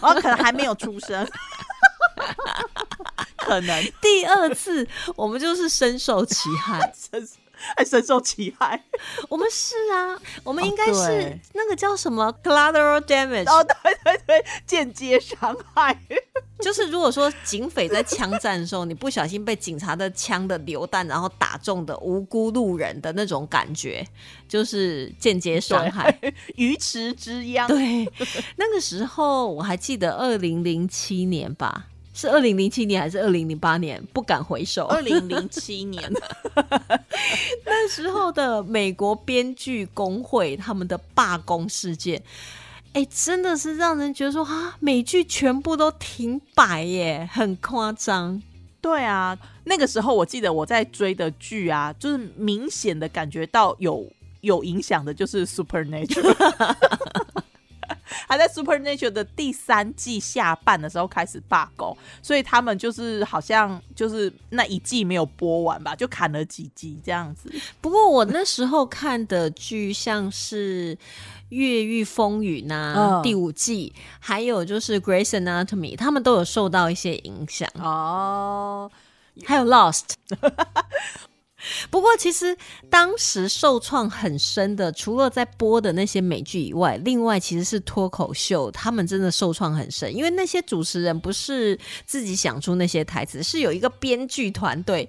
[0.00, 1.26] 我可能还没有出生。
[3.46, 7.28] 可能 第二次我们就是深受其害， 深
[7.76, 8.82] 还深受其害。
[9.30, 15.96] 我们是啊，我们应该是那个叫什么 collateral damage 哦，对对对，间接伤害。
[16.58, 24.06] 就是如果说警匪在枪战的时候，你不小心被警察的枪的榴弹然后打中的无辜路人的那种感觉，
[24.48, 26.18] 就是间接伤害，
[26.56, 27.68] 鱼池之殃。
[27.68, 28.10] 对，
[28.56, 31.86] 那个时候我还记得二零零七年吧。
[32.16, 34.02] 是二零零七年还是二零零八年？
[34.10, 34.86] 不敢回首。
[34.88, 36.02] 二零零七年，
[37.66, 42.22] 那时候的美国编剧工会他们的罢工事件，
[42.94, 48.42] 哎，真的是让人觉得说啊，美剧全部都停摆耶，很夸张。
[48.80, 56.32] 对啊，那个时候我记得我在追的剧啊，就是明显的感觉到有有影响的，就是《Supernatural》。
[58.28, 67.52] 还在《Supernatural》的第三季下半的时候开始罢工，所以他们就是好像就是那一季没有播完吧，就砍了几集这样子。
[67.80, 70.96] 不过我那时候看的剧像是
[71.50, 78.90] 《越狱风云》呐，第五季，还有就是《Grace Anatomy》，他们都有受到一些影响哦。
[79.44, 80.14] 还有《Lost》。
[81.90, 82.56] 不过，其实
[82.90, 95.08] 当时受创很深的，除了在播的那些美剧以外，另外其实是脱口秀，他们真的受创很深，因为那些主持人不是自己想出那些台词，是有一个编剧团队。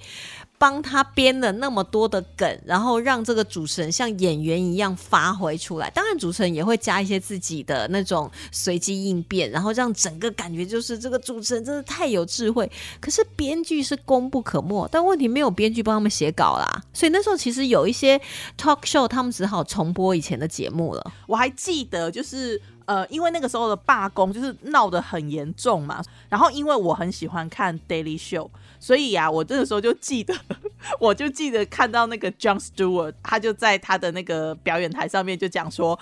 [0.59, 5.89] 帮他编了那么多的梗，然后让这个主持人像演员一样发挥出来。
[5.91, 12.69] 当然，主持人也会加一些自己的那种随机应变，然后让整个感觉就是这个主持人真的太有智慧。
[12.99, 18.19] 可是编剧是功不可没，但问题没有编剧帮他们写稿啦，所以那时候其实有一些
[18.57, 21.11] talk show，他们只好重播以前的节目了。
[21.27, 22.59] 我还记得就是。
[22.87, 30.33] 呃，因为那个时候的罢工就是闹得很严重嘛，然后因为我很喜欢看 Daily Show，所以呀，我这个时候就记得，
[30.99, 35.99] 我就记得看到那个 John Stewart，他就在他的那个表演台上面就讲说，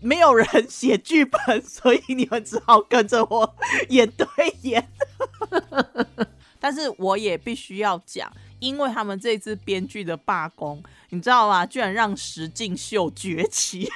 [0.00, 3.54] 没有人写剧本，所以你们只好跟着我
[3.88, 4.26] 演对
[4.62, 4.88] 演。
[6.60, 11.66] 但是我也必须要讲，因为他们这支编剧的罢工，你知道吗？
[11.66, 13.90] 居然让石敬秀崛起。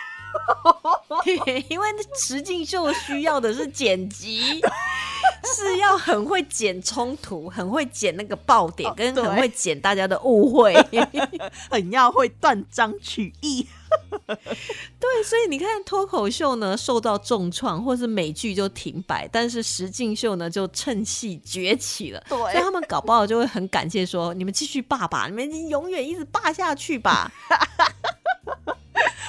[1.69, 1.87] 因为
[2.19, 4.61] 实境秀需要的是剪辑，
[5.45, 10.75] 是要很会剪冲突，很会剪那个爆点，跟很会剪大家的误会，
[11.71, 13.67] 很要会断章取义。
[14.99, 22.23] 对，所以你看脱口秀呢受到重创，或是美剧就停摆，但是实境秀呢就趁戏崛起了。
[22.29, 27.31] 对，所以他们搞不好就会很感谢说：“你们继续霸吧，你们永远一直霸下去吧。”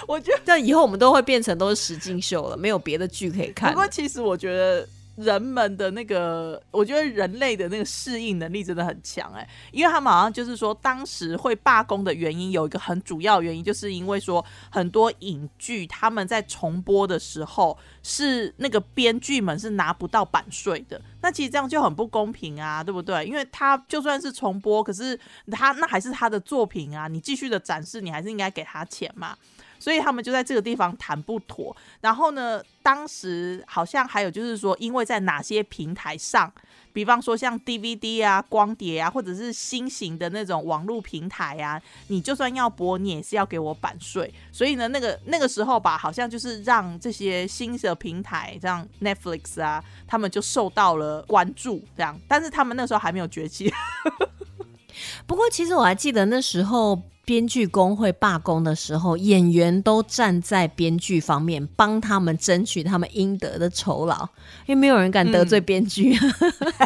[0.08, 3.72] 我觉得，但以后我们都会变成都是实境秀了，没有别的剧可以看。
[3.72, 21.02] 不过，其实我觉得人们的那个，我觉得人类的那个适应能力真的很强哎，因为他们好像就是说，当时会罢工的原因有一个很主要原因，就是因为说很多影剧他们在重播的时候，是那个编剧们是拿不到版税的。
[21.22, 23.26] 那其实这样就很不公平啊，对不对？
[23.26, 25.20] 因为他就算是重播，可是
[25.52, 29.36] 他那还是他的作品啊，你继续的展示，你还是应该给他钱嘛。
[29.80, 31.76] 所以他们就在这个地方谈不妥。
[32.02, 36.52] 然后呢，当时好像还有就是说，因为在哪些平台上。
[36.94, 44.34] 比方说像 DVD 啊、光碟啊，或者是新型的那种网络平台啊，你就算要播，你也是要给我版税。
[44.52, 52.19] 所以呢，那个那个时候吧，好像就是让这些新的平台，像 Netflix 啊，他们就受到了关注，这样。
[52.28, 53.71] 但是他们那时候还没有崛起。
[55.28, 64.25] 不过，其实我还记得那时候编剧工会罢工的时候，演员都站在编剧方面，帮他们争取他们应得的酬劳，
[64.65, 66.17] 因为没有人敢得罪编剧。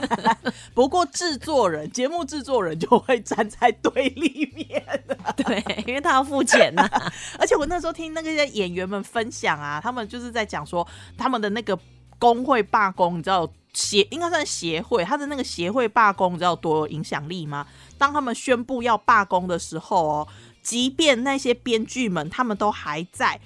[0.74, 4.84] 不过，制作人、节目制作人就会站在对立面，
[5.38, 6.90] 对，因为他要付钱呐、
[7.38, 11.78] 而且我那时候听那个些演员们分享啊，他们就是在讲说他们的那个
[12.22, 17.66] 工会罢工，你知道协应该算协会，他的那个协会罢工，你知道多有影响力吗？
[17.98, 20.28] 当他们宣布要罢工的时候哦，
[20.62, 23.42] 即便那些编剧们他们都还在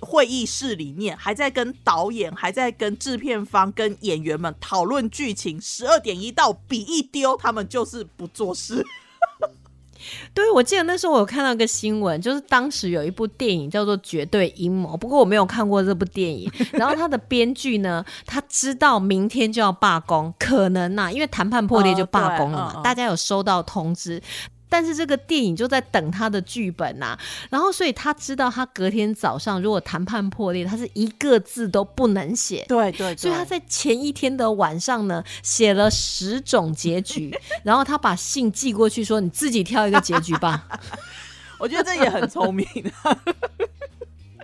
[0.00, 5.60] 会议室里面，还在跟导演、还在跟制片方、跟演员们讨论剧情。
[5.60, 8.86] 十二点一到，笔一丢，他们就是不做事。
[10.34, 16.50] 对，我记得那时候我有看到一个新闻，就是当时有一部电影叫做《绝对阴谋》，不过我没有看过这部电影。
[16.72, 24.22] 然后他的编剧呢，他知道明天就要罢工，可能呐、因为谈判破裂就罢工了嘛，大家有收到通知。
[24.70, 27.18] 但是这个电影就在等他的剧本呐、
[27.50, 32.64] 然后所以他知道他隔天早上如果谈判破裂，他是一个字都不能写。
[32.68, 40.66] 对对所以他在前一天的晚上呢，写了十种结局， 然后他把信寄过去，说你自己挑一个结局吧。
[41.58, 42.66] 我觉得这也很聪明。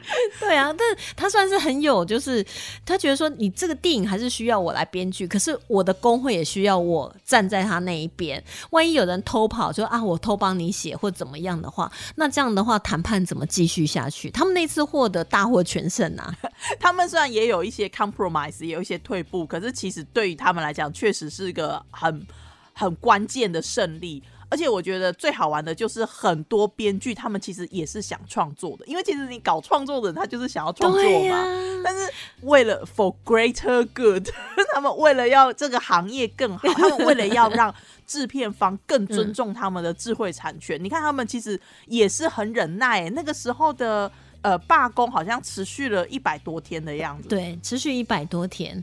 [0.39, 0.87] 对啊，但
[1.17, 2.45] 他算是很有，就是
[2.85, 8.43] 他觉得说，你这个电影还是需要我来编剧，可是我的工会也需要我站在他那一边。
[8.71, 14.31] 万一有人偷跑，就啊，我偷帮你写或怎么样的话，那这样的话谈判怎么继续下去？
[14.31, 16.33] 他们那次获得大获全胜啊！
[16.79, 22.27] 他们虽然也有一些 compromise，也有一些退步，可是其实对于他们来讲，确实是个很
[22.73, 24.23] 很关键的胜利。
[24.49, 31.45] 而且我觉得最好玩的就是很多编剧他们其实也是想创作的，因为其实你搞创作的人他就是想要创作嘛。
[31.85, 32.11] 但是
[32.43, 34.29] 为了 for greater good，
[34.75, 37.75] 他们为了要这个行业更好，他们为了要让
[38.07, 43.11] 制片方更尊重他们的智慧产权，你看他们其实也是很忍耐、欸。
[43.11, 44.11] 那个时候的
[44.47, 47.29] 呃罢工好像持续了一百多天的样子。
[47.29, 48.81] 对，持续一百多天，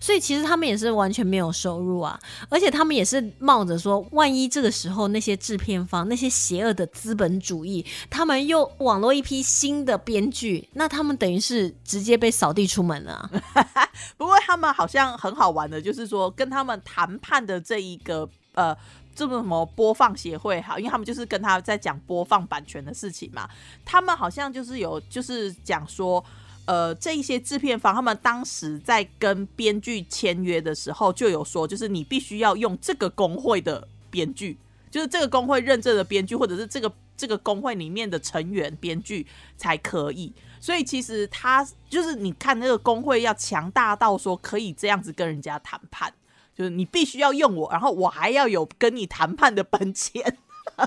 [0.00, 13.30] 所以其实他们也是完全没有收入啊，而且他们也是冒着说，万一这个时候那些制片方、那些邪恶的资本主义，他们又网络一批新的编剧，那他们等于是直接被扫地出门了、啊。
[14.18, 18.76] 不过他们好像很好玩的，就是说跟他们谈判的这一个呃。
[19.14, 23.48] 这个什么播放协会好，因为他们就是跟他在讲播放版权的事情嘛。
[23.84, 26.22] 他们好像就是有就是讲说，
[26.64, 34.58] 呃，这一些制片方他们当时在跟编剧签约的时候就有说，就是你必须要用这个工会的编剧，
[34.90, 40.32] 就是这个工会认证的编剧，或者是这个这个工会里面的成员编剧才可以。
[40.58, 46.12] 所以其实他就是你看那个工会要强大到说可以这样子跟人家谈判。
[46.54, 50.38] 就是你必须要用我，然后我还要有跟你谈判的本钱。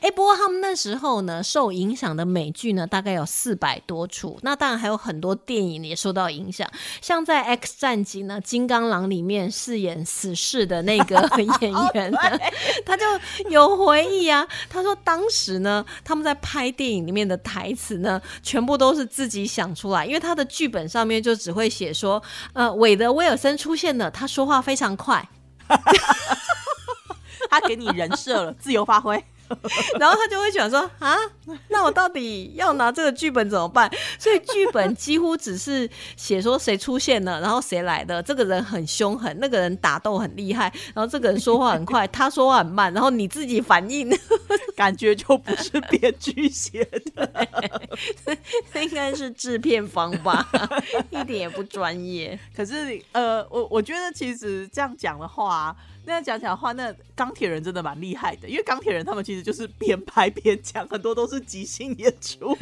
[0.00, 4.38] 哎，不过他们那时候呢，受影响的美剧呢，大概有四百多出。
[4.42, 6.66] 那当然还有很多电影也受到影响，
[7.02, 11.16] 像在《X 战警》呢，《金刚狼》里面饰演死侍的那个
[11.60, 12.18] 演员呢，
[12.84, 13.04] 他就
[13.50, 14.46] 有回忆啊。
[14.70, 22.22] 他说当时呢，他们在拍电影里面的台词呢，全部都是自己想出来，因为他的剧本上面就只会写说，
[22.54, 25.28] 呃，韦德威尔森出现了，他说话非常快。
[27.50, 29.22] 他给你人设了，自由发挥。
[30.00, 31.16] 然后他就会想说啊，
[31.68, 33.88] 那我到底要拿这个剧本怎么办？
[34.18, 44.10] 所以剧本几乎只是写说谁出现了，然后谁来的，这个人很凶狠，那个人打斗很厉害，然后这个人说话很快，他说话很慢，然后你自己反应，
[44.74, 46.84] 感觉就不是编剧写
[47.14, 47.46] 的。
[48.82, 50.48] 应该是制片方吧，
[51.10, 52.36] 一点也不专业。
[52.52, 55.74] 可是呃，我我觉得其实这样讲的话，
[56.06, 62.56] 那样讲讲的话，那钢铁人真的蛮厉害的，因为钢铁人他们其实就是边拍边讲，很多都是即兴演出。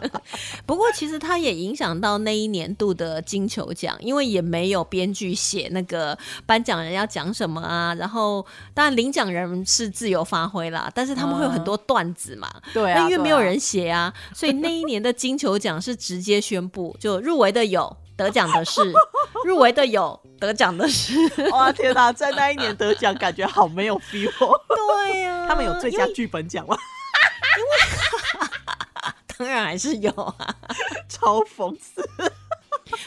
[0.64, 18.80] 不过其实他也影响到那一年度的金球奖，因为也没有编剧写那个颁奖人要讲什么啊，然后当然领奖人是自由发挥啦，但是他们会有很多段子嘛，对啊，那因为没有人写啊，所以那一年的金球奖是直接宣布，就入围的有，得奖的是，
[19.44, 21.14] 入围的有，得奖的是，
[21.52, 24.58] 哇天哪，在那一年得奖，感觉好没有 feel 哦。
[24.68, 26.76] 对呀、他们有最佳剧本奖吗？
[29.38, 30.34] 当然还是有啊。
[31.08, 32.02] 超讽刺。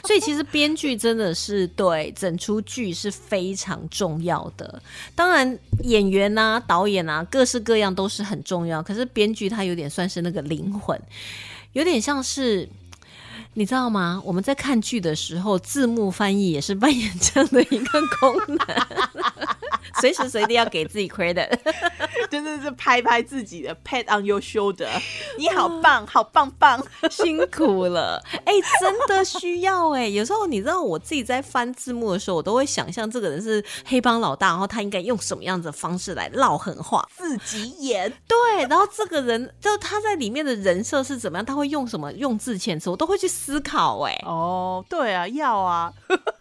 [0.05, 4.81] 所以其实编剧真的是对整出剧是非常重要的。
[5.15, 8.83] 当然演员啊、导演啊，各式各样都是很重要。
[8.83, 11.01] 可是编剧他有点算是那个灵魂，
[11.73, 12.69] 有点像是。
[13.53, 14.21] 你知道吗？
[14.23, 18.59] 我们在看剧的时候，字幕翻译也是扮演这样的一个功能，
[19.99, 21.49] 随时随地要给自己 credit。
[22.29, 24.89] 真的是拍拍自己的 pat on your shoulder，
[25.37, 37.07] 你好棒，好棒棒，辛苦了，哎、真的需要哎、有时候你知道，我自己在翻字幕的时候，我都会想象这个人是黑帮老大，然后他应该用什么样子的方式来唠狠话。
[37.15, 38.11] 自己演。
[38.27, 43.99] 对，然后这个人就他在里面的人设是怎么样，他会用什么用字遣词，我都会去思考。
[44.01, 45.91] 哎，哦，对啊，要啊，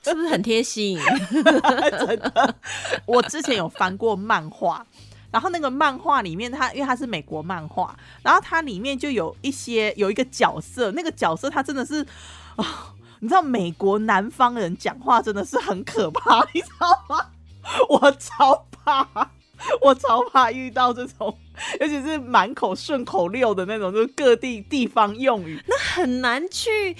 [0.02, 0.98] 是不是很贴心？
[1.98, 2.54] 真的
[3.06, 4.84] 我之前有翻过漫画，
[5.30, 12.06] 然后那个漫画里面它，因为它是美国漫画，然后它里面就有一些有一个角色，那个角色他真的是
[12.56, 17.26] 啊、你知道美国南方人讲话真的是很可怕， 你知道吗？
[17.88, 19.30] 我超怕，
[19.82, 21.38] 我超怕遇到这种，
[21.80, 25.62] 尤其是满口顺口溜的那种，就是各地地方用语。
[25.66, 26.96] 那很难去。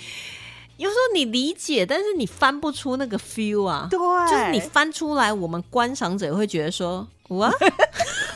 [0.78, 3.86] 有时候你理解，但是你翻不出那个 feel 啊。
[3.90, 7.50] 对，就是你翻出来，我们观赏者会觉得说，哇，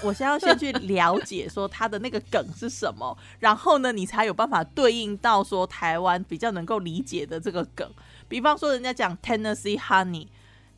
[0.03, 7.89] 我先要先去了解说他的那个梗是什么，然后呢，你才有办法对应到说台湾比较能够理解的这个梗。
[8.29, 10.27] 比方说，人家讲 Tennessee Honey。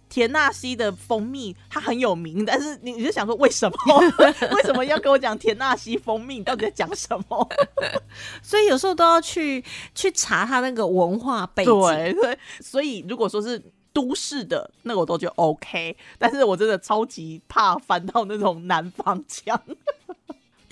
[0.09, 3.77] 田纳西的蜂蜜它很有名，但是你你就想说为什么？
[4.55, 6.39] 为什么要跟我讲田纳西蜂蜜？
[6.39, 7.49] 你到底在讲什么？
[8.43, 11.73] 所以有时候都要去去查它那个文化背景。
[11.81, 13.61] 对对，所以如果说是
[13.93, 19.61] 都市的那个我都觉得 OK，但是我真的超级怕翻到那种南方腔。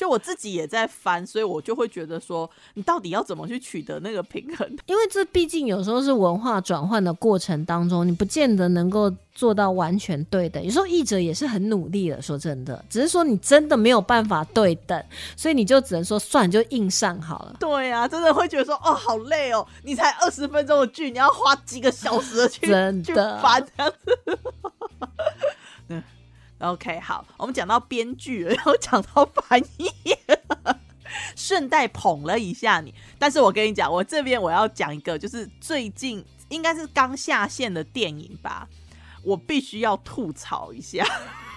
[0.02, 4.68] 就我自己也在翻，所以我就会觉得说，你到底要怎么去取得那个平衡？
[4.86, 10.60] 因为这毕竟有时候是文化转换的过程当中，你不见得能够做到完全对等。
[10.60, 15.00] 有时候译者也是很努力的，说真的，只是说你真的没有办法对等，
[15.36, 17.54] 所以你就只能说算了，就硬上好了。
[17.60, 19.64] 对啊，真的会觉得说，哦，好累哦！
[19.84, 24.38] 你才二十分钟的剧，你要花几个小时的去去真的翻这样子。
[25.90, 26.02] 嗯
[26.62, 29.86] ，OK，好，我们讲到编剧了， 然后讲到翻译
[30.28, 30.78] 了，
[31.36, 32.94] 顺带捧了一下你。
[33.18, 38.68] 但是我跟你讲，我这边我要讲一个，就是最近应该是刚下线的电影吧，
[39.22, 41.04] 我必须要吐槽一下。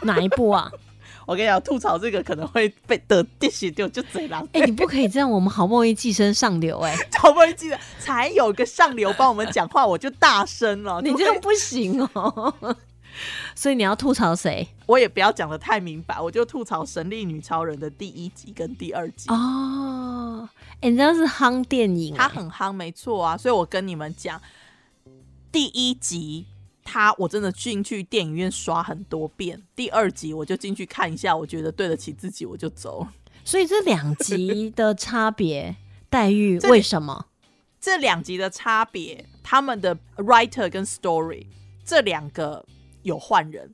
[0.01, 0.71] 哪一部啊？
[1.25, 4.47] 我跟你讲，吐槽这个可能会被得地血掉，就贼狼。
[4.53, 11.01] 哎、你不可以这样，我们好不容易寄生上流、哎， 好不容易寄生才有个上流帮我们讲话，我就大声了。
[11.01, 12.77] 你这样不行哦。
[13.55, 14.67] 所以你要吐槽谁？
[14.85, 19.29] 我也不要讲的太明白，我就吐槽《神力女超人》的第一集跟第二集。
[19.29, 20.47] 哦，
[20.81, 23.37] 哎、你知道是夯电影、哎它很夯，没错啊。
[23.37, 24.41] 所以我跟你们讲，
[25.51, 26.45] 第一集
[26.83, 33.13] 他我真的进去电影院刷很多遍，第二集我就进去看一下，我觉得对得起自己，我就走了。
[33.43, 35.75] 所以这两集的差别
[36.09, 37.27] 待遇 为什么？
[37.79, 41.45] 这两集的差别，他们的 writer 跟 story
[41.85, 42.65] 这两个
[43.05, 43.73] 有换人。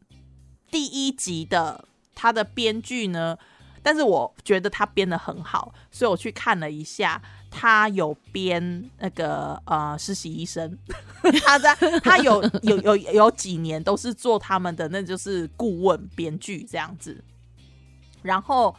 [0.69, 3.37] 第一集的他的编剧呢，
[3.81, 10.77] 但是我觉得他编的很好，所以我去看了一下，他有编那个呃实习医生，
[11.43, 17.23] 他在他有有有有几年都是做他们的那就是顾问编剧这样子，
[18.21, 18.75] 然后。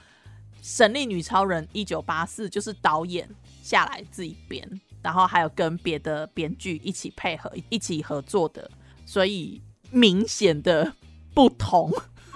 [0.64, 3.28] 神力女超人一九八四就是导演
[3.64, 8.70] 下来自己编，然后还有跟别的编剧一起配合、一起合作的，
[9.04, 9.60] 所以
[9.92, 10.92] 明显的
[11.32, 11.92] 不同。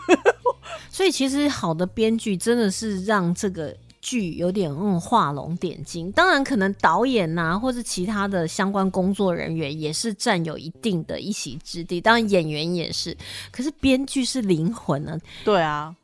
[0.88, 6.12] 所以其实好的编剧真的是让这个剧有点嗯画龙点睛。
[6.12, 12.00] 当然，可能导演呐、或是其他的相关工作人员也是占有一定的一席之地。
[12.00, 13.16] 当然，演员也是，
[13.50, 15.94] 可是编剧是灵魂呢、对啊，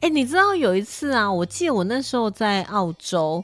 [0.00, 3.42] 哎、你知道有一次啊，我记得我那时候在澳洲。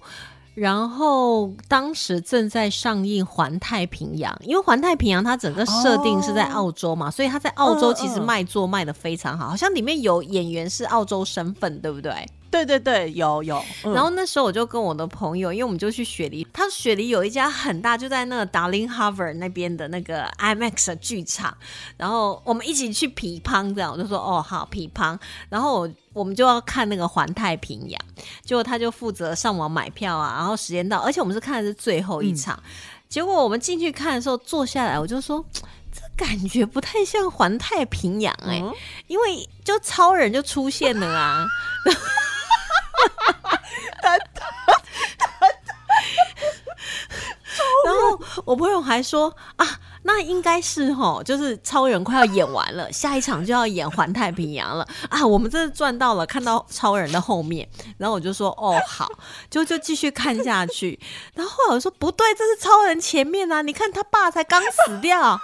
[0.55, 12.13] 然后当时正在上映《环太平洋》，因为《环太平洋》它整个设定是在澳洲嘛，所以它在澳洲其实卖座卖的非常好，好像里面有演员是澳洲身份，对不对？
[12.55, 13.61] 对对对，有有。
[13.83, 21.57] 嗯然后那时候我就跟我的朋友，因为我们就去雪梨，他雪梨有一家很大，就在那个 Darling Harbour 那边的那个 IMAX 的剧场，
[21.97, 28.01] 然后我们一起去皮乓，这样我就说哦好皮乓，然后我我们就要看那个环太平洋，
[28.45, 32.57] 结果他就负责上网买票啊，然后时间到，而且我们是看的是最后一场，
[33.09, 35.45] 结果我们进去看的时候坐下来，我就说。
[35.97, 38.75] 这感觉不太像环太平洋哎、嗯
[39.07, 41.47] 因为就超人就出现了啊，
[48.45, 49.67] 我朋友还说啊，
[50.03, 55.25] 那应该是吼，就是超人快要演完了，下一场就要演环太平洋了啊！
[55.27, 57.69] 我们真的赚到了，看到超人的后面，
[57.99, 59.09] 然后我就说哦好，
[59.51, 60.99] 就就继续看下去。
[61.35, 63.63] 然后后来我说不对，这是超人前面啊！
[63.63, 65.39] 你看他爸才刚死掉，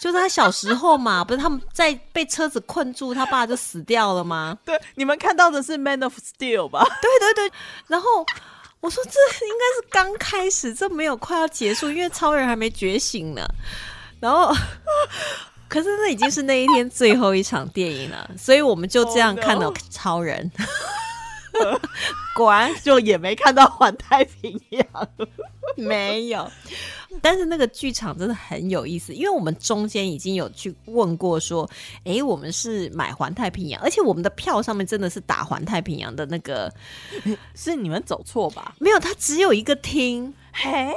[0.00, 4.56] 就是他小时候嘛，不是他们在被车子困住，他爸就死掉了吗？
[4.64, 6.84] 对，你们看到的是 Man of Steel 吧？
[7.02, 7.52] 对对对，
[7.88, 8.24] 然后
[8.80, 9.10] 我说这
[9.46, 13.46] 应该是刚开始，这没有快要结束，因为超人还没觉醒呢。
[14.20, 14.54] 然后，
[15.68, 19.44] 可是那已经是那一天最后一场电影了，所以我们就这样 Oh.
[19.44, 20.50] 看了超人。
[22.34, 25.08] 果然就也没看到环太平洋。
[25.76, 26.50] 没有，
[27.20, 31.68] 但是那个剧场真的很有意思，因为我们中间已经有去问过说，
[32.04, 36.72] 诶，我们是买环太平洋，而且我们的票上面真的是打环太平洋的那个，
[37.54, 38.74] 是你们走错吧？
[38.80, 40.34] 没有，它只有一个厅。
[40.52, 40.92] 嘿，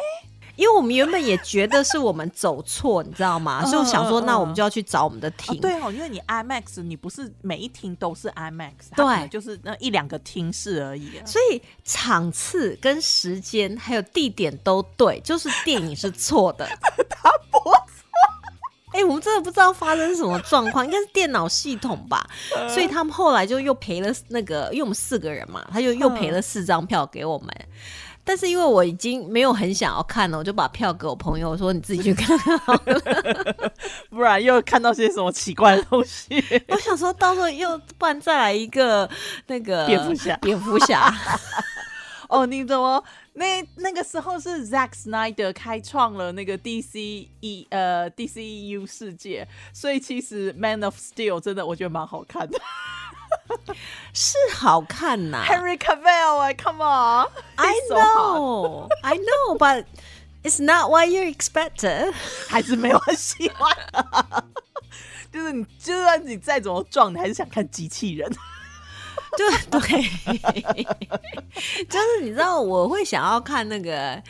[0.55, 3.61] 因为我们原本也觉得是我们走错，你知道吗？
[3.63, 5.61] 嗯所以我想说，嗯那我们就要去找我们的哦厅。
[5.61, 11.25] 对哦，因为你 IMAX，你不是每一厅都是 IMAX，它对就是那一两个厅室而已啊。
[11.25, 16.65] 所以场次跟时间还有地点都对，就是电影是错的。
[17.09, 17.73] 他不错。
[18.93, 22.29] 哎、我们真的不知道发生什么状况，应该是电脑系统吧。
[22.67, 27.49] 所以他们后来就又赔了那个，因为我们四个人嘛，他就又赔了四张票给我们。
[28.31, 33.01] 但是因为我已经没有很想要看了，我就把票给我朋友，我说你自己去看好了。
[34.09, 36.41] 不然又看到些什么奇怪的东西。
[36.69, 39.09] 我想说到时候又不然再来一个
[39.47, 41.13] 那个蝙蝠侠蝙蝠侠。
[42.29, 43.03] 哦，你怎么
[43.33, 52.57] 那那个时候是 Zack Snyder 开创了那个 DC E 呃 DCEU 世界，所以其实 Man of Steel 真的我觉得蛮好看的。
[54.13, 59.85] 是好看呐、Henry Cavill 哎，Come on，I he's so hot know, I know, but
[60.43, 62.13] it's not what you expected.
[62.49, 63.75] 还是没有很喜欢、
[65.31, 68.29] 就是你，就算你再怎么壮，你还是想看机器人。
[69.37, 69.49] 就
[69.79, 69.79] 对，
[71.85, 74.21] 就是你知道，我会想要看那个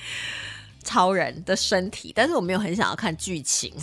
[0.83, 3.73] 超人的身体，但是我没有很想要看剧情。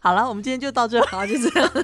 [0.00, 1.68] 好了，我们今天就到这，好，就这样。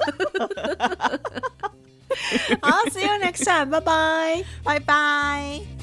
[2.61, 4.45] 好，See you next time，拜拜。
[4.63, 5.82] 拜拜。